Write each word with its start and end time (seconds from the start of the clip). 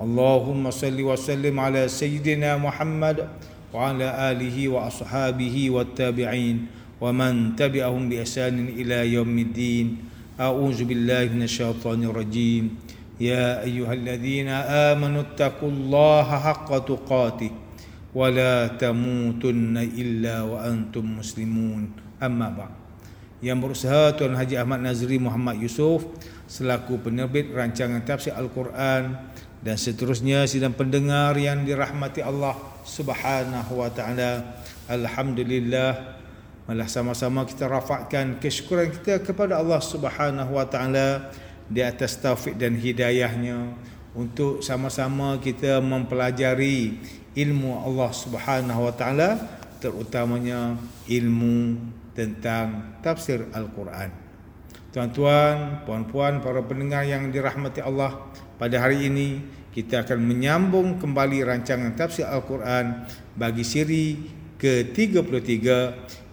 اللهم 0.00 0.64
صل 0.70 0.98
وسلم 1.00 1.56
على 1.60 1.88
سيدنا 1.88 2.60
محمد 2.60 3.28
وعلى 3.72 4.08
آله 4.32 4.56
وأصحابه 4.68 5.56
والتابعين 5.70 6.56
ومن 7.00 7.56
تبعهم 7.56 8.02
بإحسان 8.08 8.56
إلى 8.76 9.12
يوم 9.16 9.32
الدين 9.38 9.86
أعوذ 10.40 10.84
بالله 10.84 11.24
من 11.32 11.42
الشيطان 11.48 12.04
الرجيم 12.04 12.64
يا 13.20 13.64
أيها 13.64 13.92
الذين 13.92 14.48
آمنوا 14.92 15.32
اتقوا 15.32 15.70
الله 15.72 16.28
حق 16.28 16.70
تقاته 16.84 17.50
ولا 18.12 18.76
تموتن 18.76 19.76
إلا 19.96 20.36
وأنتم 20.44 21.04
مسلمون 21.20 21.82
أما 22.20 22.48
بعد 22.52 22.72
yang 23.44 23.60
berusaha 23.60 24.16
Tuan 24.16 24.32
Haji 24.32 24.56
Ahmad 24.56 24.80
Nazri 24.80 25.20
Muhammad 25.20 25.60
Yusof 25.60 26.08
selaku 26.48 26.96
penerbit 27.04 27.52
rancangan 27.52 28.00
tafsir 28.00 28.32
Al-Quran 28.32 29.12
dan 29.61 29.77
seterusnya 29.77 30.49
sidang 30.49 30.73
pendengar 30.73 31.37
yang 31.37 31.61
dirahmati 31.61 32.25
Allah 32.25 32.57
Subhanahu 32.81 33.77
wa 33.77 33.89
taala. 33.93 34.61
Alhamdulillah 34.89 36.17
malah 36.65 36.89
sama-sama 36.89 37.45
kita 37.45 37.69
rafakkan 37.69 38.41
kesyukuran 38.41 38.89
kita 38.89 39.21
kepada 39.21 39.61
Allah 39.61 39.81
Subhanahu 39.81 40.57
wa 40.57 40.65
taala 40.65 41.29
di 41.69 41.79
atas 41.85 42.17
taufik 42.17 42.57
dan 42.57 42.75
hidayahnya 42.75 43.71
untuk 44.17 44.59
sama-sama 44.65 45.39
kita 45.39 45.79
mempelajari 45.79 46.99
ilmu 47.37 47.85
Allah 47.85 48.11
Subhanahu 48.11 48.89
wa 48.89 48.93
taala 48.93 49.39
terutamanya 49.79 50.77
ilmu 51.09 51.79
tentang 52.11 52.99
tafsir 53.01 53.47
Al-Quran. 53.55 54.20
Tuan-tuan, 54.91 55.87
puan-puan, 55.87 56.43
para 56.43 56.59
pendengar 56.67 57.07
yang 57.07 57.31
dirahmati 57.31 57.79
Allah, 57.79 58.27
pada 58.59 58.75
hari 58.75 59.07
ini 59.07 59.39
kita 59.71 60.03
akan 60.03 60.19
menyambung 60.19 60.99
kembali 60.99 61.47
rancangan 61.47 61.95
tafsir 61.95 62.27
Al-Quran 62.27 63.07
bagi 63.39 63.63
siri 63.63 64.19
ke-33. 64.59 65.47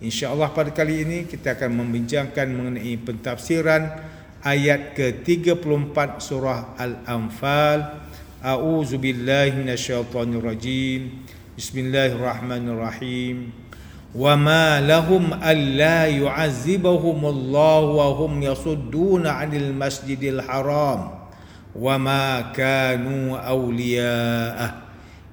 Insya-Allah 0.03 0.51
pada 0.51 0.75
kali 0.75 1.07
ini 1.07 1.31
kita 1.31 1.55
akan 1.55 1.87
membincangkan 1.87 2.51
mengenai 2.51 2.99
pentafsiran 2.99 3.95
ayat 4.43 4.91
ke-34 4.99 6.19
surah 6.19 6.75
Al-Anfal. 6.83 8.11
A'udzu 8.43 8.99
billahi 8.99 9.55
minasyaitonir 9.55 10.43
rajim. 10.43 11.23
Bismillahirrahmanirrahim. 11.55 13.68
Wa 14.14 14.38
ma 14.38 14.78
lahum 14.78 15.34
alla 15.34 16.06
yu'azzibahumullahu 16.06 17.98
wa 17.98 18.14
hum 18.14 18.46
yasudduna 18.46 19.42
'anil 19.42 19.74
masjidil 19.74 20.42
haram. 20.46 21.24
وما 21.74 22.54
كانوا 22.54 23.38
أولياءه 23.38 24.70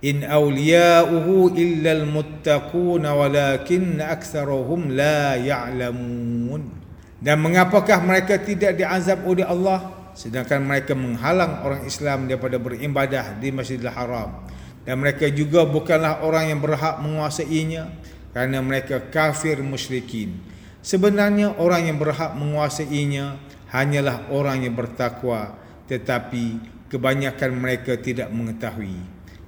إن 0.01 0.25
أولياؤه 0.25 1.27
إلا 1.53 1.93
المتقون 1.93 3.05
ولكن 3.07 4.01
أكثرهم 4.01 4.81
لا 4.97 5.37
يعلمون 5.37 6.81
dan 7.21 7.37
mengapakah 7.37 8.01
mereka 8.01 8.41
tidak 8.41 8.81
diazab 8.81 9.21
oleh 9.29 9.45
Allah 9.45 9.93
sedangkan 10.17 10.65
mereka 10.65 10.97
menghalang 10.97 11.61
orang 11.61 11.85
Islam 11.85 12.25
daripada 12.25 12.57
beribadah 12.57 13.37
di 13.37 13.53
Masjidil 13.53 13.93
Haram 13.93 14.49
dan 14.89 14.97
mereka 14.97 15.29
juga 15.29 15.69
bukanlah 15.69 16.25
orang 16.25 16.49
yang 16.49 16.65
berhak 16.65 16.97
menguasainya 17.05 17.93
kerana 18.36 18.60
mereka 18.60 19.00
kafir 19.00 19.64
musyrikin 19.64 20.36
sebenarnya 20.84 21.56
orang 21.56 21.88
yang 21.88 21.96
berhak 21.96 22.36
menguasainya 22.36 23.40
hanyalah 23.72 24.28
orang 24.28 24.68
yang 24.68 24.76
bertakwa 24.76 25.56
tetapi 25.88 26.60
kebanyakan 26.92 27.52
mereka 27.56 27.98
tidak 27.98 28.30
mengetahui. 28.30 28.98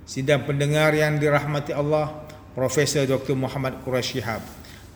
Sidang 0.08 0.48
pendengar 0.48 0.96
yang 0.96 1.20
dirahmati 1.20 1.76
Allah, 1.76 2.26
Profesor 2.56 3.04
Dr. 3.04 3.36
Muhammad 3.36 3.84
Quraisy 3.84 4.18
Shihab 4.18 4.42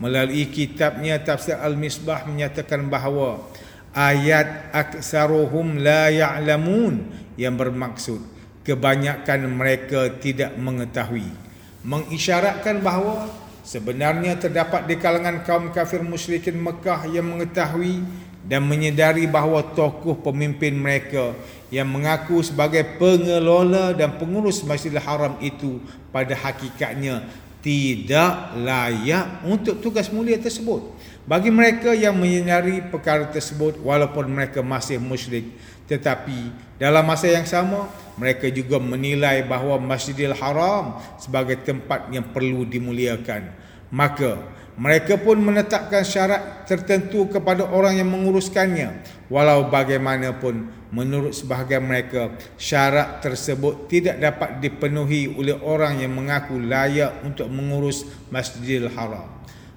melalui 0.02 0.50
kitabnya 0.50 1.22
Tafsir 1.22 1.62
Al-Misbah 1.62 2.26
menyatakan 2.26 2.90
bahawa 2.90 3.38
ayat 3.94 4.74
aksaruhum 4.74 5.78
la 5.78 6.10
ya'lamun 6.10 7.06
yang 7.38 7.54
bermaksud 7.54 8.18
kebanyakan 8.66 9.46
mereka 9.46 10.10
tidak 10.18 10.58
mengetahui 10.58 11.30
mengisyaratkan 11.86 12.82
bahawa 12.82 13.30
sebenarnya 13.62 14.38
terdapat 14.38 14.90
di 14.90 14.98
kalangan 14.98 15.46
kaum 15.46 15.70
kafir 15.70 16.02
musyrikin 16.02 16.58
Mekah 16.58 17.06
yang 17.10 17.26
mengetahui 17.26 18.02
dan 18.42 18.66
menyedari 18.66 19.30
bahawa 19.30 19.62
tokoh 19.78 20.18
pemimpin 20.18 20.74
mereka 20.74 21.38
yang 21.70 21.88
mengaku 21.88 22.42
sebagai 22.42 22.84
pengelola 22.98 23.94
dan 23.94 24.18
pengurus 24.18 24.66
Masjidil 24.66 25.00
Haram 25.00 25.38
itu 25.40 25.78
pada 26.10 26.34
hakikatnya 26.34 27.24
tidak 27.62 28.58
layak 28.58 29.46
untuk 29.46 29.78
tugas 29.80 30.10
mulia 30.10 30.38
tersebut. 30.42 30.98
Bagi 31.26 31.54
mereka 31.54 31.94
yang 31.94 32.18
menyedari 32.18 32.82
perkara 32.90 33.30
tersebut 33.30 33.78
walaupun 33.86 34.26
mereka 34.26 34.66
masih 34.66 34.98
musyrik 34.98 35.54
tetapi 35.92 36.56
dalam 36.80 37.04
masa 37.04 37.28
yang 37.28 37.44
sama 37.44 37.92
mereka 38.16 38.48
juga 38.48 38.80
menilai 38.80 39.44
bahawa 39.44 39.76
Masjidil 39.76 40.32
Haram 40.32 41.04
sebagai 41.20 41.60
tempat 41.68 42.08
yang 42.16 42.32
perlu 42.32 42.64
dimuliakan. 42.64 43.52
Maka 43.92 44.40
mereka 44.80 45.20
pun 45.20 45.36
menetapkan 45.36 46.08
syarat 46.08 46.64
tertentu 46.64 47.28
kepada 47.28 47.68
orang 47.68 48.00
yang 48.00 48.08
menguruskannya 48.08 49.04
walau 49.28 49.68
bagaimanapun 49.68 50.72
menurut 50.92 51.32
sebahagian 51.32 51.88
mereka 51.88 52.36
syarat 52.60 53.24
tersebut 53.24 53.88
tidak 53.88 54.20
dapat 54.20 54.60
dipenuhi 54.60 55.32
oleh 55.32 55.56
orang 55.64 56.04
yang 56.04 56.12
mengaku 56.12 56.60
layak 56.60 57.24
untuk 57.24 57.48
mengurus 57.48 58.04
Masjidil 58.28 58.92
Haram 58.92 59.28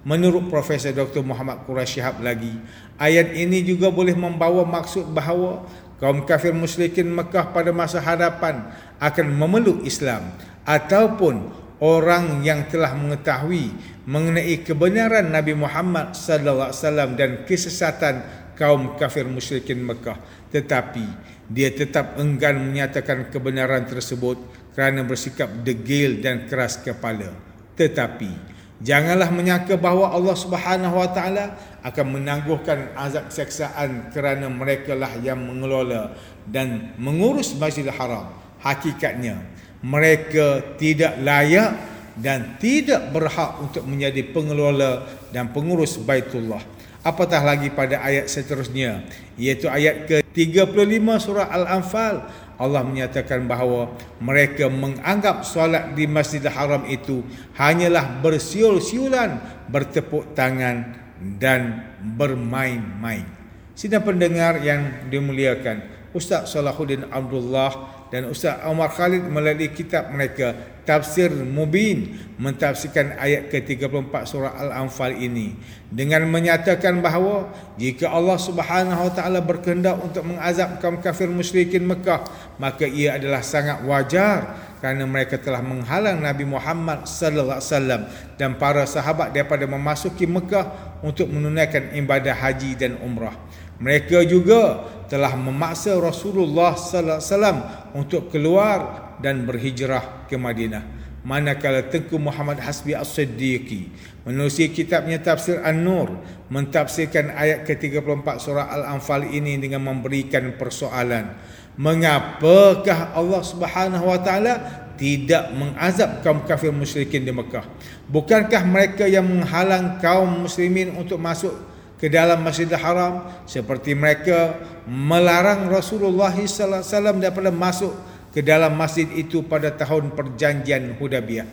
menurut 0.03 0.51
Profesor 0.51 0.91
Dr. 0.91 1.23
Muhammad 1.23 1.63
Quraisy 1.65 2.03
Shihab 2.03 2.19
lagi 2.19 2.53
ayat 2.99 3.31
ini 3.33 3.63
juga 3.63 3.95
boleh 3.95 4.13
membawa 4.19 4.67
maksud 4.67 5.15
bahawa 5.15 5.65
kaum 6.03 6.27
kafir 6.27 6.51
musyrikin 6.51 7.09
Mekah 7.09 7.55
pada 7.55 7.71
masa 7.71 8.03
hadapan 8.03 8.75
akan 8.99 9.27
memeluk 9.31 9.87
Islam 9.87 10.35
ataupun 10.67 11.65
orang 11.79 12.43
yang 12.43 12.67
telah 12.67 12.91
mengetahui 12.93 13.71
mengenai 14.05 14.61
kebenaran 14.67 15.31
Nabi 15.31 15.57
Muhammad 15.57 16.13
sallallahu 16.13 16.71
alaihi 16.71 16.83
wasallam 16.83 17.11
dan 17.15 17.31
kesesatan 17.49 18.15
kaum 18.55 18.95
kafir 19.01 19.27
musyrikin 19.27 19.83
Mekah 19.83 20.17
tetapi 20.55 21.03
dia 21.51 21.75
tetap 21.75 22.15
enggan 22.23 22.63
menyatakan 22.63 23.27
kebenaran 23.35 23.83
tersebut 23.91 24.39
kerana 24.71 25.03
bersikap 25.03 25.51
degil 25.67 26.23
dan 26.23 26.47
keras 26.47 26.79
kepala 26.79 27.35
tetapi 27.75 28.31
janganlah 28.79 29.35
menyangka 29.35 29.75
bahawa 29.75 30.15
Allah 30.15 30.37
Subhanahu 30.39 30.95
wa 30.95 31.11
taala 31.11 31.59
akan 31.83 32.07
menangguhkan 32.23 32.95
azab 32.95 33.35
seksaan 33.35 34.15
kerana 34.15 34.47
mereka 34.47 34.95
lah 34.95 35.11
yang 35.19 35.43
mengelola 35.43 36.15
dan 36.47 36.95
mengurus 37.03 37.51
Masjidil 37.59 37.91
Haram 37.91 38.31
hakikatnya 38.63 39.43
mereka 39.85 40.65
tidak 40.81 41.21
layak 41.21 41.77
dan 42.15 42.57
tidak 42.63 43.11
berhak 43.11 43.59
untuk 43.59 43.85
menjadi 43.85 44.23
pengelola 44.31 45.05
dan 45.35 45.51
pengurus 45.51 45.99
Baitullah. 45.99 46.63
Apatah 47.05 47.45
lagi 47.45 47.69
pada 47.69 48.01
ayat 48.01 48.33
seterusnya 48.33 49.05
iaitu 49.37 49.69
ayat 49.69 50.09
ke-35 50.09 51.05
surah 51.21 51.53
Al-Anfal 51.53 52.25
Allah 52.57 52.81
menyatakan 52.81 53.45
bahawa 53.45 53.93
mereka 54.25 54.73
menganggap 54.73 55.45
solat 55.45 55.93
di 55.93 56.09
Masjidil 56.09 56.49
Haram 56.49 56.89
itu 56.89 57.21
hanyalah 57.61 58.25
bersiul-siulan, 58.25 59.37
bertepuk 59.69 60.33
tangan 60.33 60.97
dan 61.37 61.83
bermain-main. 62.17 63.27
Sidang 63.75 64.07
pendengar 64.07 64.63
yang 64.63 65.11
dimuliakan, 65.11 65.83
Ustaz 66.15 66.55
Salahuddin 66.55 67.11
Abdullah 67.11 68.04
dan 68.15 68.31
Ustaz 68.31 68.63
Omar 68.71 68.95
Khalid 68.95 69.27
melalui 69.27 69.75
kitab 69.75 70.07
mereka 70.15 70.55
Tafsir 70.87 71.35
Mubin 71.35 72.15
mentafsirkan 72.39 73.19
ayat 73.19 73.51
ke-34 73.51 74.15
surah 74.23 74.55
Al-Anfal 74.55 75.19
ini 75.19 75.59
dengan 75.91 76.23
menyatakan 76.31 77.03
bahawa 77.03 77.51
jika 77.75 78.15
Allah 78.15 78.39
Subhanahu 78.39 79.11
Wa 79.11 79.13
Taala 79.19 79.43
berkehendak 79.43 79.99
untuk 79.99 80.23
mengazab 80.31 80.79
kaum 80.79 81.03
kafir 81.03 81.27
musyrikin 81.27 81.83
Mekah 81.91 82.23
maka 82.63 82.87
ia 82.87 83.19
adalah 83.19 83.43
sangat 83.43 83.83
wajar 83.83 84.63
kerana 84.79 85.11
mereka 85.11 85.35
telah 85.35 85.65
menghalang 85.65 86.23
Nabi 86.23 86.47
Muhammad 86.47 87.11
sallallahu 87.11 87.59
alaihi 87.59 87.73
wasallam 87.73 88.03
dan 88.39 88.55
para 88.55 88.87
sahabat 88.87 89.35
daripada 89.35 89.67
memasuki 89.67 90.29
Mekah 90.31 90.95
untuk 91.03 91.27
menunaikan 91.33 91.91
ibadah 91.99 92.37
haji 92.37 92.79
dan 92.79 93.01
umrah. 93.03 93.35
Mereka 93.83 94.23
juga 94.27 94.87
telah 95.11 95.35
memaksa 95.35 95.95
Rasulullah 95.99 96.75
sallallahu 96.75 97.19
alaihi 97.19 97.31
wasallam 97.31 97.59
untuk 97.95 98.33
keluar 98.33 98.79
dan 99.21 99.47
berhijrah 99.47 100.27
ke 100.27 100.35
Madinah. 100.39 100.83
Manakala 101.25 101.89
Tengku 101.89 102.21
Muhammad 102.21 102.61
Hasbi 102.61 102.93
As-Siddiqi 102.93 103.89
menulis 104.29 104.61
kitabnya 104.77 105.17
Tafsir 105.17 105.57
An-Nur 105.65 106.21
mentafsirkan 106.53 107.33
ayat 107.33 107.65
ke-34 107.65 108.29
surah 108.37 108.69
Al-Anfal 108.69 109.33
ini 109.33 109.57
dengan 109.57 109.89
memberikan 109.89 110.53
persoalan 110.61 111.33
mengapakah 111.75 113.15
Allah 113.17 113.43
Subhanahu 113.43 114.07
wa 114.07 114.19
taala 114.23 114.55
tidak 114.95 115.51
mengazab 115.59 116.23
kaum 116.23 116.47
kafir 116.47 116.71
musyrikin 116.71 117.27
di 117.27 117.35
Mekah? 117.35 117.67
Bukankah 118.07 118.63
mereka 118.63 119.05
yang 119.09 119.27
menghalang 119.27 119.99
kaum 119.99 120.47
muslimin 120.47 120.95
untuk 120.95 121.19
masuk 121.19 121.51
ke 121.99 122.11
dalam 122.11 122.43
Masjidil 122.43 122.79
Haram 122.79 123.27
seperti 123.47 123.95
mereka 123.95 124.59
melarang 124.85 125.71
Rasulullah 125.71 126.35
sallallahu 126.35 126.83
alaihi 126.83 126.91
wasallam 126.91 127.17
daripada 127.23 127.51
masuk 127.55 127.93
ke 128.35 128.43
dalam 128.43 128.75
masjid 128.75 129.07
itu 129.15 129.47
pada 129.47 129.71
tahun 129.71 130.11
perjanjian 130.13 130.99
Hudaybiyah. 130.99 131.47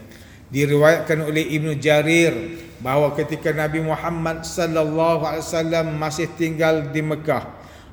Diriwayatkan 0.52 1.24
oleh 1.24 1.48
Ibnu 1.56 1.80
Jarir 1.80 2.34
bahawa 2.84 3.16
ketika 3.16 3.56
Nabi 3.56 3.86
Muhammad 3.86 4.44
sallallahu 4.44 5.24
alaihi 5.24 5.46
wasallam 5.46 5.88
masih 5.96 6.28
tinggal 6.36 6.90
di 6.92 7.00
Mekah, 7.00 7.48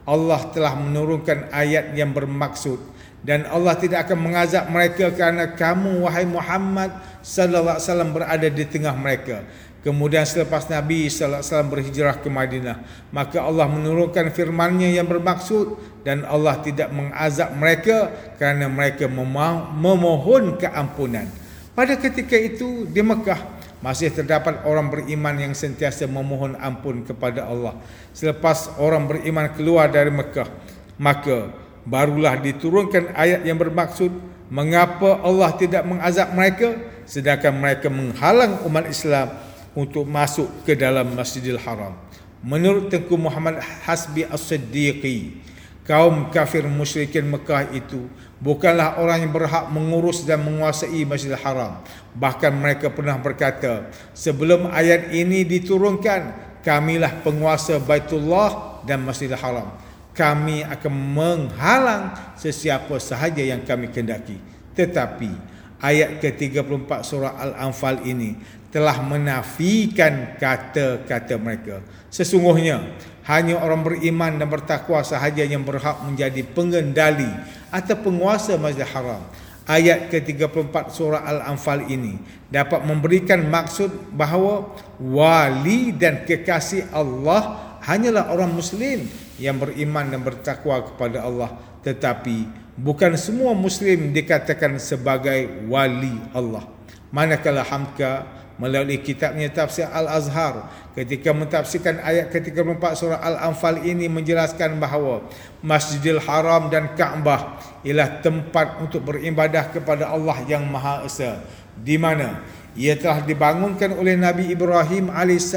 Allah 0.09 0.41
telah 0.51 0.75
menurunkan 0.75 1.53
ayat 1.53 1.93
yang 1.95 2.17
bermaksud 2.17 2.81
dan 3.23 3.45
Allah 3.51 3.77
tidak 3.77 4.09
akan 4.09 4.19
mengazab 4.25 4.71
mereka 4.71 5.11
kerana 5.13 5.53
kamu 5.53 6.07
wahai 6.07 6.25
Muhammad 6.25 6.95
sallallahu 7.21 7.77
alaihi 7.77 7.87
wasallam 7.87 8.11
berada 8.17 8.49
di 8.49 8.65
tengah 8.65 8.95
mereka. 8.97 9.45
Kemudian 9.79 10.27
selepas 10.27 10.67
Nabi 10.67 11.07
sallallahu 11.07 11.39
alaihi 11.39 11.51
wasallam 11.55 11.71
berhijrah 11.71 12.17
ke 12.19 12.27
Madinah, 12.27 12.77
maka 13.15 13.39
Allah 13.39 13.71
menurunkan 13.71 14.35
firman-Nya 14.35 14.91
yang 14.91 15.07
bermaksud 15.07 15.79
dan 16.03 16.27
Allah 16.27 16.59
tidak 16.67 16.91
mengazab 16.91 17.55
mereka 17.55 18.11
kerana 18.43 18.67
mereka 18.67 19.07
memohon 19.07 20.59
keampunan. 20.59 21.31
Pada 21.79 21.95
ketika 21.95 22.35
itu 22.35 22.91
di 22.91 22.99
Mekah 23.07 23.39
masih 23.79 24.11
terdapat 24.11 24.67
orang 24.67 24.91
beriman 24.91 25.39
yang 25.39 25.55
sentiasa 25.55 26.11
memohon 26.11 26.59
ampun 26.59 27.07
kepada 27.07 27.47
Allah. 27.47 27.79
Selepas 28.11 28.75
orang 28.83 29.07
beriman 29.07 29.47
keluar 29.55 29.87
dari 29.87 30.11
Mekah, 30.11 30.51
maka 30.99 31.55
barulah 31.87 32.35
diturunkan 32.35 33.15
ayat 33.15 33.47
yang 33.47 33.55
bermaksud 33.55 34.11
mengapa 34.51 35.23
Allah 35.23 35.55
tidak 35.55 35.87
mengazab 35.87 36.35
mereka 36.35 36.75
sedangkan 37.09 37.55
mereka 37.57 37.89
menghalang 37.89 38.61
umat 38.69 38.85
Islam 38.91 39.48
untuk 39.79 40.03
masuk 40.11 40.51
ke 40.67 40.75
dalam 40.75 41.15
Masjidil 41.15 41.63
Haram. 41.63 41.95
Menurut 42.43 42.91
Tengku 42.91 43.15
Muhammad 43.15 43.63
Hasbi 43.87 44.27
As-Siddiqi, 44.27 45.39
kaum 45.87 46.35
kafir 46.35 46.67
musyrikin 46.67 47.31
Mekah 47.31 47.71
itu 47.71 48.11
bukanlah 48.43 48.99
orang 48.99 49.23
yang 49.23 49.31
berhak 49.31 49.71
mengurus 49.71 50.27
dan 50.27 50.43
menguasai 50.43 51.07
Masjidil 51.07 51.39
Haram. 51.39 51.79
Bahkan 52.19 52.51
mereka 52.59 52.91
pernah 52.91 53.15
berkata, 53.23 53.87
sebelum 54.19 54.67
ayat 54.75 55.15
ini 55.15 55.47
diturunkan, 55.47 56.51
kamilah 56.67 57.23
penguasa 57.23 57.79
Baitullah 57.79 58.83
dan 58.83 59.07
Masjidil 59.07 59.39
Haram. 59.39 59.79
Kami 60.11 60.67
akan 60.67 60.95
menghalang 61.15 62.35
sesiapa 62.35 62.99
sahaja 62.99 63.39
yang 63.39 63.63
kami 63.63 63.95
kendaki. 63.95 64.43
Tetapi 64.75 65.31
ayat 65.79 66.19
ke-34 66.19 66.91
surah 67.07 67.39
Al-Anfal 67.39 68.03
ini 68.03 68.35
telah 68.69 69.01
menafikan 69.01 70.37
kata-kata 70.37 71.35
mereka. 71.41 71.81
Sesungguhnya 72.13 72.85
hanya 73.29 73.61
orang 73.61 73.85
beriman 73.85 74.41
dan 74.41 74.49
bertakwa 74.49 75.05
sahaja 75.05 75.45
yang 75.45 75.65
berhak 75.65 76.01
menjadi 76.05 76.41
pengendali 76.45 77.29
atau 77.69 77.97
penguasa 78.01 78.57
Masjidil 78.57 78.89
Haram. 78.89 79.23
Ayat 79.69 80.09
ke-34 80.09 80.97
surah 80.97 81.29
Al-Anfal 81.29 81.93
ini 81.93 82.17
dapat 82.49 82.89
memberikan 82.89 83.45
maksud 83.45 84.17
bahawa 84.17 84.73
wali 84.97 85.93
dan 85.93 86.25
kekasih 86.25 86.89
Allah 86.89 87.77
hanyalah 87.85 88.33
orang 88.33 88.49
muslim 88.49 89.05
yang 89.37 89.61
beriman 89.61 90.09
dan 90.09 90.25
bertakwa 90.25 90.89
kepada 90.89 91.21
Allah 91.21 91.53
tetapi 91.85 92.49
bukan 92.81 93.13
semua 93.21 93.53
muslim 93.53 94.09
dikatakan 94.13 94.81
sebagai 94.81 95.69
wali 95.69 96.17
Allah. 96.33 96.65
Manakala 97.09 97.65
Hamka 97.65 98.38
melalui 98.59 99.01
kitabnya 99.01 99.49
Tafsir 99.49 99.87
Al-Azhar. 99.89 100.67
Ketika 100.99 101.31
mentafsirkan 101.31 102.03
ayat 102.03 102.35
ke-34 102.35 102.83
surah 102.99 103.23
Al-Anfal 103.23 103.87
ini 103.87 104.11
menjelaskan 104.11 104.83
bahawa 104.83 105.23
Masjidil 105.63 106.19
Haram 106.19 106.67
dan 106.67 106.93
Kaabah 106.99 107.63
ialah 107.87 108.19
tempat 108.19 108.83
untuk 108.83 109.07
beribadah 109.07 109.71
kepada 109.71 110.11
Allah 110.11 110.43
yang 110.51 110.67
Maha 110.67 111.07
Esa 111.07 111.39
di 111.79 111.95
mana 111.95 112.43
ia 112.75 112.99
telah 112.99 113.23
dibangunkan 113.23 113.95
oleh 113.95 114.19
Nabi 114.19 114.51
Ibrahim 114.51 115.11
AS 115.15 115.55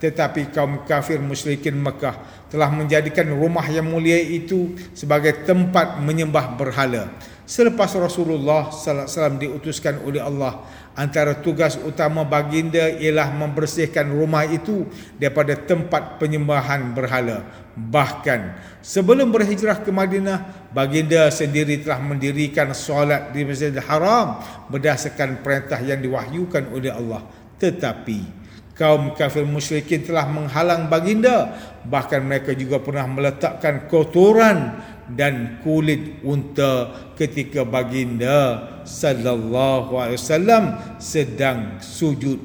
tetapi 0.00 0.52
kaum 0.52 0.84
kafir 0.84 1.16
musyrikin 1.16 1.80
Mekah 1.80 2.16
telah 2.52 2.68
menjadikan 2.68 3.24
rumah 3.32 3.64
yang 3.72 3.88
mulia 3.88 4.20
itu 4.20 4.76
sebagai 4.92 5.44
tempat 5.48 5.96
menyembah 6.04 6.60
berhala. 6.60 7.08
Selepas 7.48 7.92
Rasulullah 7.96 8.68
sallallahu 8.68 9.04
alaihi 9.04 9.16
wasallam 9.16 9.36
diutuskan 9.40 9.94
oleh 10.04 10.20
Allah 10.20 10.64
antara 10.94 11.38
tugas 11.42 11.74
utama 11.82 12.22
baginda 12.22 12.86
ialah 12.86 13.34
membersihkan 13.34 14.06
rumah 14.10 14.46
itu 14.46 14.86
daripada 15.18 15.58
tempat 15.58 16.22
penyembahan 16.22 16.94
berhala. 16.94 17.42
Bahkan 17.74 18.40
sebelum 18.78 19.34
berhijrah 19.34 19.82
ke 19.82 19.90
Madinah, 19.90 20.70
baginda 20.70 21.26
sendiri 21.34 21.82
telah 21.82 21.98
mendirikan 21.98 22.70
solat 22.70 23.34
di 23.34 23.42
Masjidil 23.42 23.82
Haram 23.82 24.38
berdasarkan 24.70 25.42
perintah 25.42 25.82
yang 25.82 25.98
diwahyukan 25.98 26.70
oleh 26.70 26.94
Allah. 26.94 27.26
Tetapi 27.58 28.46
kaum 28.78 29.14
kafir 29.18 29.42
musyrikin 29.46 30.06
telah 30.06 30.26
menghalang 30.30 30.86
baginda, 30.86 31.54
bahkan 31.86 32.22
mereka 32.22 32.54
juga 32.54 32.78
pernah 32.82 33.06
meletakkan 33.10 33.90
kotoran 33.90 34.78
dan 35.12 35.60
kulit 35.60 36.24
unta 36.24 36.92
ketika 37.18 37.64
baginda 37.66 38.64
sallallahu 38.88 40.00
alaihi 40.00 40.20
wasallam 40.20 40.64
sedang 40.96 41.76
sujud 41.80 42.40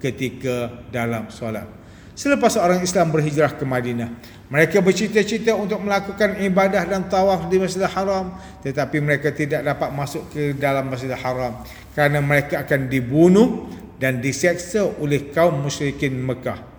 ketika 0.00 0.84
dalam 0.88 1.28
solat. 1.28 1.68
Selepas 2.16 2.56
orang 2.60 2.84
Islam 2.84 3.08
berhijrah 3.12 3.56
ke 3.56 3.64
Madinah, 3.64 4.12
mereka 4.52 4.84
bercita-cita 4.84 5.56
untuk 5.56 5.80
melakukan 5.80 6.36
ibadah 6.44 6.84
dan 6.84 7.08
tawaf 7.08 7.48
di 7.48 7.56
Masjidil 7.56 7.88
Haram, 7.88 8.36
tetapi 8.60 9.00
mereka 9.00 9.32
tidak 9.32 9.64
dapat 9.64 9.88
masuk 9.96 10.28
ke 10.28 10.52
dalam 10.52 10.92
Masjidil 10.92 11.16
Haram 11.16 11.64
kerana 11.96 12.20
mereka 12.20 12.60
akan 12.64 12.92
dibunuh 12.92 13.72
dan 13.96 14.20
diseksa 14.20 14.84
oleh 15.00 15.32
kaum 15.32 15.64
musyrikin 15.64 16.12
Mekah. 16.16 16.69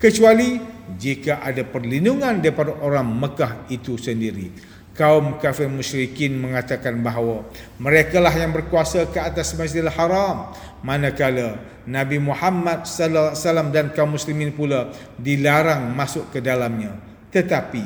Kecuali 0.00 0.56
jika 0.96 1.44
ada 1.44 1.60
perlindungan 1.60 2.40
daripada 2.40 2.72
orang 2.80 3.04
Mekah 3.04 3.68
itu 3.68 4.00
sendiri. 4.00 4.48
Kaum 4.96 5.36
kafir 5.36 5.68
musyrikin 5.68 6.40
mengatakan 6.40 7.04
bahawa 7.04 7.44
mereka 7.76 8.16
lah 8.16 8.32
yang 8.32 8.48
berkuasa 8.48 9.12
ke 9.12 9.20
atas 9.20 9.52
Masjidil 9.52 9.92
Haram. 9.92 10.56
Manakala 10.80 11.60
Nabi 11.84 12.16
Muhammad 12.16 12.88
sallallahu 12.88 13.36
alaihi 13.36 13.44
wasallam 13.44 13.68
dan 13.76 13.86
kaum 13.92 14.16
muslimin 14.16 14.56
pula 14.56 14.88
dilarang 15.20 15.92
masuk 15.92 16.32
ke 16.32 16.40
dalamnya. 16.40 16.96
Tetapi 17.28 17.84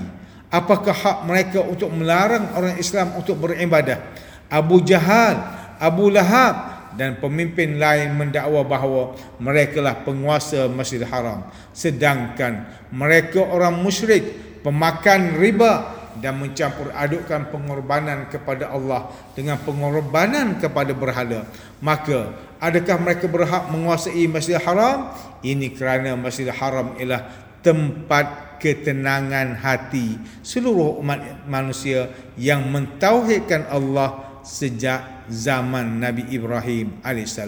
apakah 0.54 0.94
hak 0.94 1.18
mereka 1.26 1.66
untuk 1.66 1.90
melarang 1.90 2.54
orang 2.54 2.78
Islam 2.78 3.18
untuk 3.18 3.42
beribadah? 3.42 3.98
Abu 4.46 4.86
Jahal 4.86 5.34
Abu 5.82 6.14
Lahab 6.14 6.73
dan 6.94 7.18
pemimpin 7.18 7.78
lain 7.78 8.14
mendakwa 8.14 8.62
bahawa 8.62 9.02
mereka 9.42 9.82
lah 9.82 10.02
penguasa 10.02 10.70
Masjidil 10.70 11.10
Haram. 11.10 11.46
Sedangkan 11.74 12.66
mereka 12.94 13.42
orang 13.42 13.78
musyrik 13.82 14.22
pemakan 14.62 15.36
riba 15.38 16.02
dan 16.18 16.38
mencampur 16.38 16.94
adukkan 16.94 17.50
pengorbanan 17.50 18.30
kepada 18.30 18.70
Allah 18.70 19.10
dengan 19.34 19.58
pengorbanan 19.60 20.62
kepada 20.62 20.94
berhala. 20.94 21.46
Maka 21.82 22.32
adakah 22.62 22.96
mereka 23.02 23.26
berhak 23.26 23.66
menguasai 23.70 24.24
Masjidil 24.30 24.62
Haram? 24.62 25.10
Ini 25.42 25.74
kerana 25.74 26.14
Masjidil 26.14 26.54
Haram 26.54 26.94
ialah 26.96 27.44
tempat 27.64 28.60
ketenangan 28.60 29.56
hati 29.60 30.20
seluruh 30.44 31.00
umat 31.00 31.44
manusia 31.48 32.08
yang 32.36 32.64
mentauhidkan 32.68 33.68
Allah 33.68 34.33
sejak 34.44 35.26
zaman 35.32 35.98
Nabi 35.98 36.28
Ibrahim 36.28 37.00
AS 37.00 37.40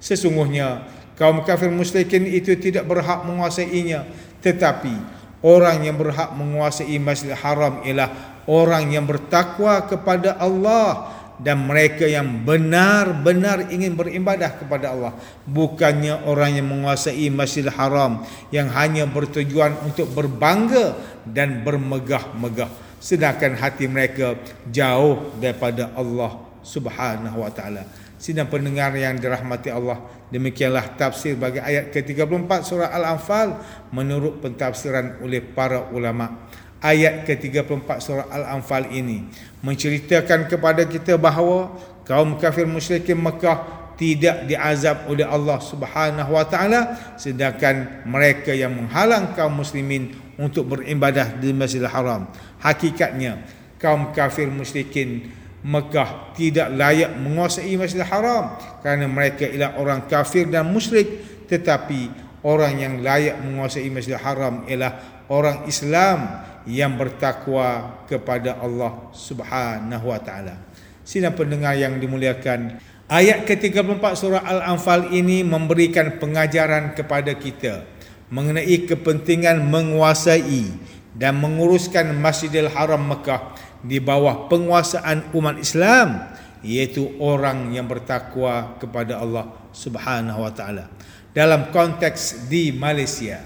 sesungguhnya 0.00 0.88
kaum 1.14 1.44
kafir 1.44 1.68
musyrikin 1.68 2.24
itu 2.24 2.56
tidak 2.56 2.88
berhak 2.88 3.22
menguasainya. 3.28 4.08
Tetapi 4.38 5.18
Orang 5.38 5.86
yang 5.86 5.94
berhak 5.94 6.34
menguasai 6.34 6.98
Masjidil 6.98 7.38
Haram 7.38 7.86
ialah 7.86 8.42
orang 8.50 8.90
yang 8.90 9.06
bertakwa 9.06 9.86
kepada 9.86 10.34
Allah 10.34 11.14
dan 11.38 11.62
mereka 11.62 12.02
yang 12.02 12.42
benar-benar 12.42 13.70
ingin 13.70 13.94
beribadah 13.94 14.58
kepada 14.58 14.90
Allah. 14.90 15.14
Bukannya 15.46 16.26
orang 16.26 16.58
yang 16.58 16.66
menguasai 16.66 17.30
Masjidil 17.30 17.70
Haram 17.70 18.26
yang 18.50 18.66
hanya 18.74 19.06
bertujuan 19.06 19.78
untuk 19.86 20.10
berbangga 20.10 20.98
dan 21.22 21.62
bermegah-megah 21.62 22.87
sedangkan 22.98 23.58
hati 23.58 23.86
mereka 23.86 24.38
jauh 24.70 25.34
daripada 25.38 25.90
Allah 25.94 26.42
Subhanahu 26.62 27.40
wa 27.42 27.50
taala. 27.50 27.86
Sidang 28.18 28.50
pendengar 28.50 28.90
yang 28.98 29.14
dirahmati 29.14 29.70
Allah 29.70 30.02
demikianlah 30.28 30.98
tafsir 30.98 31.38
bagi 31.38 31.62
ayat 31.62 31.94
ke-34 31.94 32.50
surah 32.66 32.90
Al-Anfal 32.90 33.56
menurut 33.94 34.42
pentafsiran 34.42 35.22
oleh 35.22 35.40
para 35.40 35.88
ulama. 35.94 36.50
Ayat 36.78 37.26
ke-34 37.26 37.88
surah 38.02 38.26
Al-Anfal 38.26 38.90
ini 38.90 39.26
menceritakan 39.62 40.50
kepada 40.50 40.82
kita 40.86 41.14
bahawa 41.14 41.74
kaum 42.06 42.38
kafir 42.38 42.66
musyrikin 42.66 43.18
Mekah 43.18 43.87
tidak 43.98 44.46
diazab 44.46 45.10
oleh 45.10 45.26
Allah 45.26 45.58
Subhanahu 45.58 46.30
wa 46.30 46.46
taala 46.46 47.14
sedangkan 47.18 48.06
mereka 48.06 48.54
yang 48.54 48.72
menghalang 48.72 49.34
kaum 49.34 49.58
muslimin 49.58 50.14
untuk 50.38 50.70
beribadah 50.70 51.34
di 51.36 51.50
Masjidil 51.50 51.90
Haram 51.90 52.30
hakikatnya 52.62 53.42
kaum 53.82 54.14
kafir 54.14 54.46
musyrikin 54.46 55.34
Mekah 55.58 56.38
tidak 56.38 56.70
layak 56.78 57.18
menguasai 57.18 57.74
Masjidil 57.74 58.06
Haram 58.06 58.54
kerana 58.80 59.10
mereka 59.10 59.50
ialah 59.50 59.74
orang 59.82 60.06
kafir 60.06 60.46
dan 60.46 60.70
musyrik 60.70 61.26
tetapi 61.50 62.08
orang 62.46 62.78
yang 62.78 62.94
layak 63.02 63.34
menguasai 63.42 63.90
Masjidil 63.90 64.22
Haram 64.22 64.62
ialah 64.70 65.26
orang 65.26 65.66
Islam 65.66 66.46
yang 66.68 66.94
bertakwa 66.94 68.04
kepada 68.04 68.60
Allah 68.60 69.08
Subhanahu 69.16 70.12
wa 70.12 70.20
taala. 70.20 70.60
Sidang 71.00 71.32
pendengar 71.32 71.72
yang 71.72 71.96
dimuliakan, 71.96 72.76
ayat 73.08 73.48
ke-34 73.48 74.04
surah 74.14 74.44
Al-Anfal 74.44 75.10
ini 75.16 75.40
memberikan 75.40 76.20
pengajaran 76.20 76.92
kepada 76.92 77.32
kita 77.32 77.88
mengenai 78.28 78.84
kepentingan 78.84 79.64
menguasai 79.64 80.68
dan 81.16 81.40
menguruskan 81.40 82.12
Masjidil 82.20 82.68
Haram 82.68 83.00
Mekah 83.00 83.56
di 83.80 83.96
bawah 83.98 84.46
penguasaan 84.52 85.32
umat 85.32 85.56
Islam 85.56 86.28
iaitu 86.60 87.16
orang 87.16 87.72
yang 87.72 87.88
bertakwa 87.88 88.76
kepada 88.76 89.18
Allah 89.24 89.48
Subhanahu 89.72 90.44
wa 90.44 90.52
taala. 90.52 90.92
Dalam 91.32 91.72
konteks 91.72 92.50
di 92.52 92.74
Malaysia, 92.74 93.40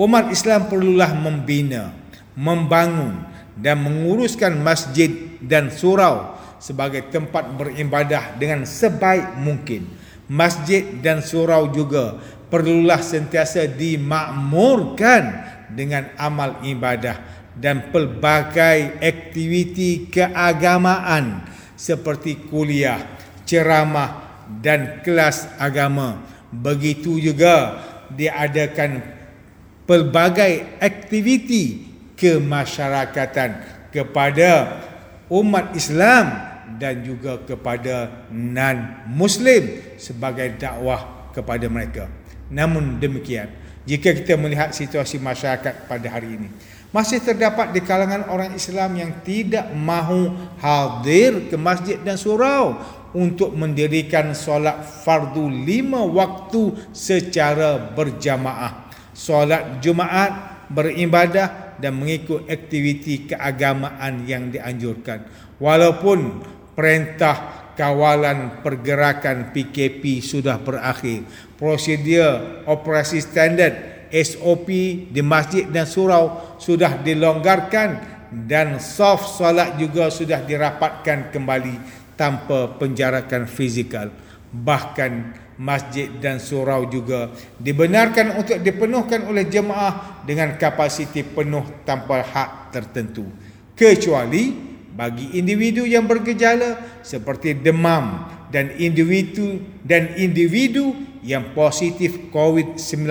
umat 0.00 0.32
Islam 0.32 0.72
perlulah 0.72 1.12
membina 1.12 1.92
membangun 2.32 3.20
dan 3.54 3.84
menguruskan 3.84 4.58
masjid 4.58 5.38
dan 5.44 5.70
surau 5.70 6.34
sebagai 6.58 7.10
tempat 7.12 7.54
beribadah 7.54 8.36
dengan 8.38 8.66
sebaik 8.68 9.38
mungkin. 9.40 9.86
Masjid 10.24 10.82
dan 11.04 11.20
surau 11.20 11.68
juga 11.68 12.16
perlulah 12.48 13.02
sentiasa 13.02 13.68
dimakmurkan 13.68 15.22
dengan 15.74 16.08
amal 16.16 16.64
ibadah 16.64 17.20
dan 17.54 17.90
pelbagai 17.92 18.98
aktiviti 18.98 20.08
keagamaan 20.10 21.46
seperti 21.74 22.48
kuliah, 22.50 22.98
ceramah 23.46 24.42
dan 24.62 25.02
kelas 25.04 25.50
agama. 25.60 26.22
Begitu 26.54 27.18
juga 27.18 27.82
diadakan 28.14 29.02
pelbagai 29.84 30.78
aktiviti 30.78 31.90
kemasyarakatan 32.14 33.50
kepada 33.90 34.50
umat 35.34 35.74
Islam 35.74 36.30
dan 36.78 37.02
juga 37.02 37.42
kepada 37.42 38.26
non 38.30 39.06
muslim 39.10 39.82
sebagai 39.98 40.54
dakwah 40.54 41.30
kepada 41.34 41.66
mereka. 41.66 42.06
Namun 42.46 43.02
demikian, 43.02 43.50
jika 43.82 44.14
kita 44.14 44.38
melihat 44.38 44.70
situasi 44.70 45.18
masyarakat 45.18 45.90
pada 45.90 46.06
hari 46.06 46.38
ini, 46.38 46.48
masih 46.94 47.18
terdapat 47.18 47.74
di 47.74 47.82
kalangan 47.82 48.30
orang 48.30 48.54
Islam 48.54 48.94
yang 48.94 49.10
tidak 49.26 49.66
mahu 49.74 50.30
hadir 50.62 51.50
ke 51.50 51.56
masjid 51.58 51.98
dan 51.98 52.14
surau 52.14 52.78
untuk 53.14 53.50
mendirikan 53.54 54.30
solat 54.34 54.82
fardu 55.02 55.50
lima 55.50 56.06
waktu 56.06 56.78
secara 56.94 57.92
berjamaah. 57.94 58.86
Solat 59.14 59.78
Jumaat 59.78 60.53
beribadah 60.74 61.78
dan 61.78 61.94
mengikut 61.96 62.50
aktiviti 62.50 63.30
keagamaan 63.30 64.26
yang 64.26 64.50
dianjurkan. 64.50 65.24
Walaupun 65.62 66.42
perintah 66.74 67.70
kawalan 67.78 68.62
pergerakan 68.62 69.50
PKP 69.50 70.22
sudah 70.22 70.58
berakhir 70.62 71.26
prosedur 71.58 72.62
operasi 72.66 73.18
standard 73.22 74.06
SOP 74.14 74.70
di 75.10 75.22
masjid 75.22 75.66
dan 75.66 75.86
surau 75.86 76.54
sudah 76.62 77.02
dilonggarkan 77.02 78.14
dan 78.46 78.78
soft 78.78 79.38
solat 79.38 79.78
juga 79.78 80.10
sudah 80.10 80.42
dirapatkan 80.42 81.34
kembali 81.34 81.74
tanpa 82.14 82.78
penjarakan 82.78 83.46
fizikal. 83.50 84.10
Bahkan 84.54 85.12
masjid 85.60 86.10
dan 86.20 86.42
surau 86.42 86.86
juga. 86.90 87.30
Dibenarkan 87.58 88.38
untuk 88.40 88.58
dipenuhkan 88.60 89.26
oleh 89.26 89.46
jemaah 89.46 90.24
dengan 90.26 90.54
kapasiti 90.58 91.22
penuh 91.22 91.84
tanpa 91.86 92.22
hak 92.22 92.50
tertentu. 92.74 93.26
Kecuali 93.74 94.54
bagi 94.94 95.34
individu 95.34 95.82
yang 95.82 96.06
bergejala 96.06 97.02
seperti 97.02 97.58
demam 97.58 98.30
dan 98.54 98.70
individu 98.78 99.58
dan 99.82 100.14
individu 100.14 100.94
yang 101.26 101.50
positif 101.50 102.30
COVID-19 102.30 103.10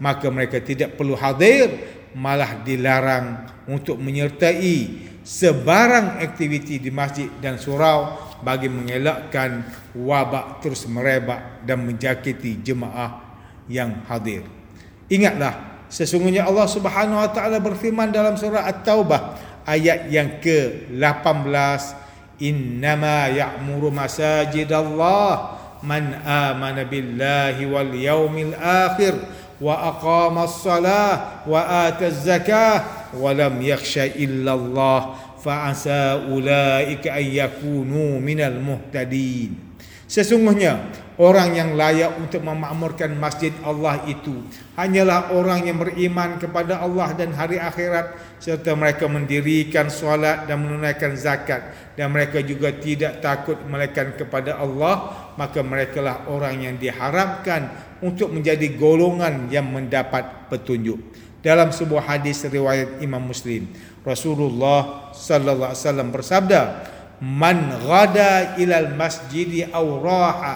maka 0.00 0.26
mereka 0.32 0.64
tidak 0.64 0.96
perlu 0.96 1.12
hadir 1.12 1.68
malah 2.16 2.64
dilarang 2.64 3.44
untuk 3.68 4.00
menyertai 4.00 5.12
sebarang 5.24 6.20
aktiviti 6.20 6.76
di 6.76 6.92
masjid 6.92 7.32
dan 7.40 7.56
surau 7.56 8.20
bagi 8.44 8.68
mengelakkan 8.68 9.64
wabak 9.96 10.60
terus 10.60 10.84
merebak 10.84 11.64
dan 11.64 11.80
menjakiti 11.80 12.60
jemaah 12.60 13.24
yang 13.66 14.04
hadir. 14.04 14.44
Ingatlah 15.08 15.88
sesungguhnya 15.88 16.44
Allah 16.44 16.68
Subhanahu 16.68 17.24
wa 17.24 17.30
taala 17.32 17.56
berfirman 17.56 18.12
dalam 18.12 18.36
surah 18.36 18.68
At-Taubah 18.68 19.40
ayat 19.64 20.12
yang 20.12 20.44
ke-18 20.44 22.04
Innama 22.42 23.30
ya'muru 23.30 23.94
masajidallah 23.94 25.54
man 25.86 26.18
amana 26.26 26.82
billahi 26.82 27.62
wal 27.70 27.94
yaumil 27.94 28.58
akhir 28.58 29.14
wa 29.62 29.94
aqama 29.94 30.50
as-salah 30.50 31.46
wa 31.46 31.86
ata 31.86 32.10
az-zakah 32.10 33.03
wa 33.16 33.30
lam 33.32 33.58
yakhsha 33.62 34.10
illa 34.18 34.54
Allah 34.54 35.00
fa'asa 35.38 36.28
ulaika 36.28 37.14
ayyakunu 37.14 38.18
minal 38.18 38.56
muhtadin. 38.58 39.74
Sesungguhnya 40.04 40.92
orang 41.16 41.56
yang 41.56 41.70
layak 41.74 42.20
untuk 42.20 42.44
memakmurkan 42.44 43.16
masjid 43.16 43.50
Allah 43.64 44.04
itu 44.04 44.46
hanyalah 44.76 45.32
orang 45.32 45.64
yang 45.64 45.80
beriman 45.80 46.36
kepada 46.36 46.82
Allah 46.82 47.14
dan 47.16 47.32
hari 47.32 47.56
akhirat 47.56 48.36
serta 48.36 48.76
mereka 48.76 49.08
mendirikan 49.08 49.88
solat 49.88 50.44
dan 50.44 50.60
menunaikan 50.60 51.16
zakat 51.16 51.94
dan 51.96 52.12
mereka 52.12 52.44
juga 52.44 52.74
tidak 52.76 53.24
takut 53.24 53.56
melekat 53.64 54.18
kepada 54.20 54.60
Allah 54.60 55.14
maka 55.40 55.64
merekalah 55.64 56.28
orang 56.28 56.62
yang 56.62 56.76
diharapkan 56.76 57.70
untuk 58.04 58.28
menjadi 58.28 58.76
golongan 58.76 59.48
yang 59.48 59.70
mendapat 59.70 60.52
petunjuk 60.52 61.00
dalam 61.44 61.68
sebuah 61.68 62.08
hadis 62.08 62.40
riwayat 62.48 63.04
Imam 63.04 63.20
Muslim. 63.20 63.68
Rasulullah 64.00 65.12
sallallahu 65.12 65.76
alaihi 65.76 65.84
wasallam 65.84 66.08
bersabda 66.08 66.60
man 67.20 67.84
ghada 67.84 68.56
ilal 68.56 68.96
masjidi 68.96 69.68
aw 69.68 69.84
raha 70.00 70.54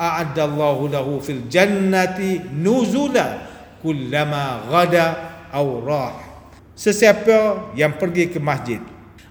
a'adallahu 0.00 0.88
lahu 0.88 1.20
fil 1.20 1.44
jannati 1.52 2.40
nuzula 2.48 3.44
kullama 3.84 4.64
ghada 4.72 5.06
aw 5.52 5.66
raha. 5.84 6.24
Sesiapa 6.72 7.76
yang 7.76 8.00
pergi 8.00 8.32
ke 8.32 8.40
masjid 8.40 8.80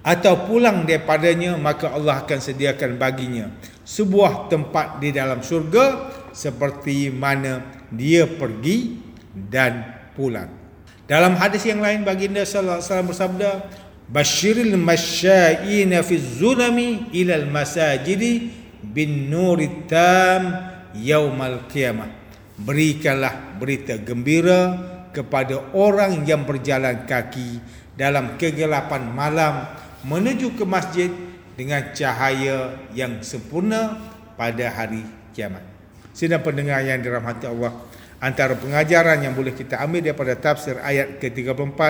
atau 0.05 0.45
pulang 0.45 0.85
daripadanya 0.85 1.57
maka 1.57 1.89
Allah 1.89 2.21
akan 2.21 2.39
sediakan 2.41 3.01
baginya 3.01 3.49
sebuah 3.85 4.49
tempat 4.49 5.01
di 5.01 5.09
dalam 5.13 5.41
syurga 5.41 6.13
seperti 6.33 7.09
mana 7.09 7.85
dia 7.89 8.25
pergi 8.25 8.97
dan 9.29 9.85
pulang 10.17 10.60
dalam 11.09 11.37
hadis 11.37 11.65
yang 11.67 11.81
lain 11.81 12.05
baginda 12.05 12.45
sallallahu 12.45 12.79
alaihi 12.79 12.89
wasallam 12.89 13.09
bersabda, 13.11 13.49
"Basyiril 14.07 14.75
masya'ina 14.77 16.01
fi 16.05 16.15
zulami 16.17 17.09
ila 17.13 17.37
al-masajidi 17.37 18.51
bin 18.81 19.29
nuri 19.29 19.87
tam 19.89 20.55
yaumal 20.97 21.67
qiyamah." 21.67 22.09
Berikanlah 22.61 23.57
berita 23.57 23.97
gembira 23.97 24.77
kepada 25.11 25.73
orang 25.75 26.23
yang 26.23 26.47
berjalan 26.47 27.03
kaki 27.09 27.59
dalam 27.97 28.39
kegelapan 28.39 29.03
malam 29.11 29.67
menuju 30.07 30.55
ke 30.55 30.63
masjid 30.63 31.11
dengan 31.53 31.93
cahaya 31.93 32.73
yang 32.95 33.19
sempurna 33.21 33.99
pada 34.39 34.71
hari 34.71 35.03
kiamat. 35.35 35.61
Sidang 36.11 36.41
pendengar 36.41 36.81
yang 36.83 36.99
dirahmati 36.99 37.45
Allah, 37.47 37.71
antara 38.21 38.53
pengajaran 38.53 39.25
yang 39.25 39.33
boleh 39.33 39.57
kita 39.57 39.81
ambil 39.81 40.05
daripada 40.05 40.37
tafsir 40.37 40.77
ayat 40.77 41.17
ke-34 41.17 41.81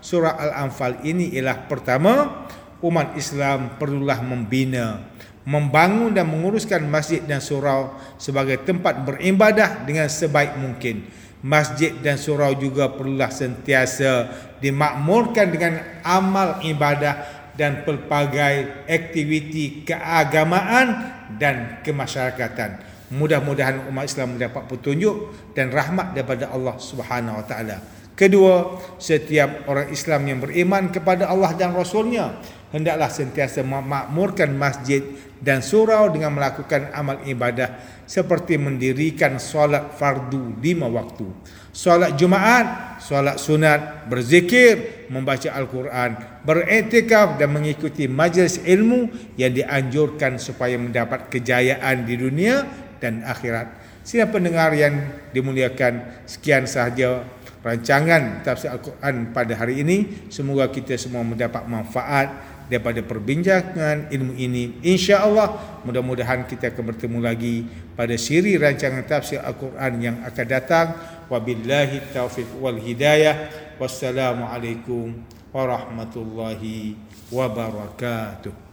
surah 0.00 0.32
Al-Anfal 0.32 1.04
ini 1.04 1.36
ialah 1.36 1.68
pertama, 1.68 2.44
umat 2.80 3.12
Islam 3.20 3.76
perlulah 3.76 4.24
membina, 4.24 5.04
membangun 5.44 6.16
dan 6.16 6.24
menguruskan 6.24 6.88
masjid 6.88 7.20
dan 7.20 7.44
surau 7.44 8.00
sebagai 8.16 8.64
tempat 8.64 9.04
beribadah 9.04 9.84
dengan 9.84 10.08
sebaik 10.08 10.56
mungkin. 10.56 11.04
Masjid 11.44 11.92
dan 12.00 12.16
surau 12.16 12.56
juga 12.56 12.88
perlulah 12.88 13.28
sentiasa 13.28 14.32
dimakmurkan 14.64 15.52
dengan 15.52 15.76
amal 16.00 16.64
ibadah 16.64 17.44
dan 17.52 17.84
pelbagai 17.84 18.88
aktiviti 18.88 19.84
keagamaan 19.84 21.12
dan 21.36 21.84
kemasyarakatan. 21.84 22.93
Mudah-mudahan 23.12 23.84
umat 23.92 24.08
Islam 24.08 24.40
mendapat 24.40 24.64
petunjuk 24.64 25.32
dan 25.52 25.68
rahmat 25.68 26.16
daripada 26.16 26.48
Allah 26.48 26.80
Subhanahu 26.80 27.40
Wa 27.42 27.46
Taala. 27.48 27.76
Kedua, 28.14 28.78
setiap 29.02 29.66
orang 29.66 29.90
Islam 29.90 30.22
yang 30.30 30.38
beriman 30.38 30.86
kepada 30.86 31.26
Allah 31.26 31.50
dan 31.58 31.74
Rasulnya 31.74 32.38
hendaklah 32.70 33.10
sentiasa 33.10 33.66
memakmurkan 33.66 34.54
masjid 34.54 35.02
dan 35.42 35.62
surau 35.66 36.14
dengan 36.14 36.34
melakukan 36.34 36.94
amal 36.94 37.18
ibadah 37.26 37.74
seperti 38.06 38.54
mendirikan 38.54 39.42
solat 39.42 39.98
fardu 39.98 40.58
lima 40.62 40.86
waktu. 40.86 41.26
Solat 41.74 42.14
Jumaat, 42.14 42.98
solat 43.02 43.34
sunat, 43.42 44.06
berzikir, 44.06 45.10
membaca 45.10 45.50
Al-Quran, 45.50 46.14
beriktikaf 46.46 47.34
dan 47.34 47.50
mengikuti 47.50 48.06
majlis 48.06 48.62
ilmu 48.62 49.10
yang 49.34 49.50
dianjurkan 49.50 50.38
supaya 50.38 50.78
mendapat 50.78 51.26
kejayaan 51.34 52.06
di 52.06 52.14
dunia 52.14 52.83
dan 53.04 53.20
akhirat. 53.20 53.68
Siapa 54.00 54.40
pendengar 54.40 54.72
yang 54.72 55.12
dimuliakan, 55.36 56.24
sekian 56.24 56.64
sahaja 56.64 57.28
rancangan 57.60 58.40
tafsir 58.40 58.72
Al-Quran 58.72 59.36
pada 59.36 59.52
hari 59.60 59.84
ini. 59.84 60.28
Semoga 60.32 60.72
kita 60.72 60.96
semua 60.96 61.20
mendapat 61.20 61.68
manfaat 61.68 62.32
daripada 62.68 63.04
perbincangan 63.04 64.08
ilmu 64.08 64.32
ini 64.40 64.80
insya-Allah 64.80 65.80
mudah-mudahan 65.84 66.48
kita 66.48 66.72
akan 66.72 66.96
bertemu 66.96 67.18
lagi 67.20 67.68
pada 67.92 68.16
siri 68.16 68.56
rancangan 68.56 69.04
tafsir 69.04 69.40
Al-Quran 69.44 69.92
yang 70.00 70.16
akan 70.24 70.46
datang 70.48 70.86
wabillahi 71.28 72.00
taufiq 72.16 72.48
wal 72.56 72.80
hidayah 72.80 73.52
wassalamu 73.76 74.48
alaikum 74.48 75.12
warahmatullahi 75.52 76.96
wabarakatuh 77.28 78.63